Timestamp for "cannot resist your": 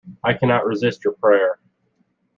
0.33-1.13